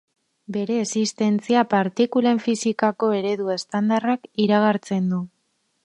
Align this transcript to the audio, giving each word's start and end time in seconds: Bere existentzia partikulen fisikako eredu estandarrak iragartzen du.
Bere 0.53 0.77
existentzia 0.83 1.63
partikulen 1.75 2.41
fisikako 2.47 3.11
eredu 3.21 3.55
estandarrak 3.59 4.27
iragartzen 4.49 5.15
du. 5.17 5.25